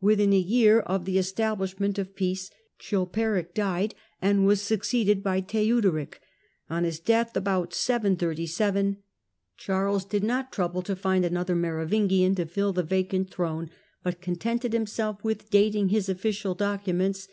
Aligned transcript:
Within 0.00 0.32
a 0.32 0.38
year 0.38 0.78
of 0.78 1.04
the 1.04 1.18
establishment 1.18 1.98
of 1.98 2.14
peace 2.14 2.48
Chilperic 2.78 3.58
lied 3.58 3.92
and 4.22 4.46
was 4.46 4.62
succeeded 4.62 5.20
by 5.20 5.40
Theuderich. 5.40 6.20
On 6.70 6.84
his 6.84 7.00
death, 7.00 7.32
bout 7.42 7.74
737, 7.74 8.98
Charles 9.56 10.04
did 10.04 10.22
not 10.22 10.52
trouble 10.52 10.82
to 10.82 10.94
find 10.94 11.24
another 11.24 11.56
Merovingian 11.56 12.36
to 12.36 12.46
fill 12.46 12.72
the 12.72 12.84
vacant 12.84 13.30
throne, 13.30 13.68
but 14.04 14.20
contented 14.20 14.74
limself 14.74 15.24
with 15.24 15.50
dating 15.50 15.88
his 15.88 16.08
official 16.08 16.54
documents" 16.54 17.26
The 17.26 17.32